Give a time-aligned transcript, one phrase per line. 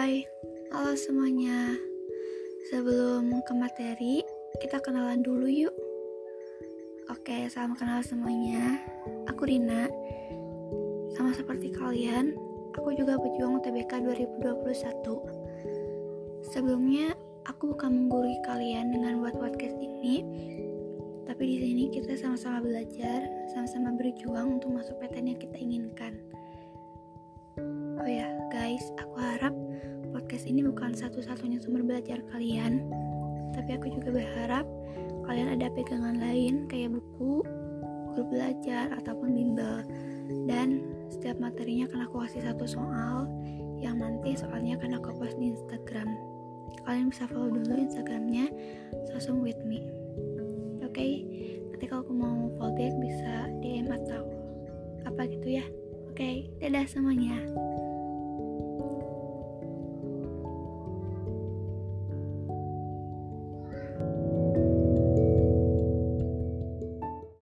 [0.00, 0.24] Hai,
[0.72, 1.76] halo semuanya.
[2.72, 4.24] Sebelum ke materi,
[4.56, 5.76] kita kenalan dulu yuk.
[7.12, 8.80] Oke, salam kenal semuanya.
[9.28, 9.92] Aku Rina.
[11.12, 12.32] Sama seperti kalian,
[12.80, 14.00] aku juga pejuang TBK
[14.40, 16.48] 2021.
[16.48, 17.12] Sebelumnya,
[17.44, 20.24] aku bukan menggurui kalian dengan buat podcast ini,
[21.28, 26.16] tapi di sini kita sama-sama belajar, sama-sama berjuang untuk masuk PTN yang kita inginkan.
[28.00, 29.09] Oh ya, guys, aku
[30.40, 32.88] podcast ini bukan satu-satunya sumber belajar kalian,
[33.52, 34.64] tapi aku juga berharap
[35.28, 37.44] kalian ada pegangan lain kayak buku,
[38.08, 39.84] guru belajar, ataupun bimbel.
[40.48, 40.80] Dan
[41.12, 43.28] setiap materinya akan aku kasih satu soal
[43.84, 46.08] yang nanti soalnya akan aku post di Instagram.
[46.88, 48.48] Kalian bisa follow dulu Instagramnya
[49.12, 49.84] Sosum with me.
[50.80, 51.12] Oke, okay?
[51.68, 54.24] nanti kalau aku mau fallback bisa DM atau
[55.04, 55.68] apa gitu ya.
[56.08, 57.36] Oke, okay, dadah semuanya.